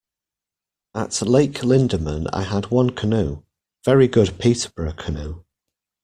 At 0.95 1.21
Lake 1.21 1.61
Linderman 1.61 2.25
I 2.33 2.41
had 2.41 2.71
one 2.71 2.89
canoe, 2.89 3.43
very 3.85 4.07
good 4.07 4.39
Peterborough 4.39 4.93
canoe. 4.93 5.43